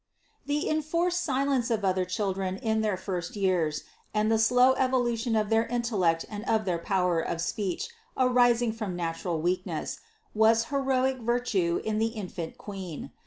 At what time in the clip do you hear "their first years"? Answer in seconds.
2.81-3.83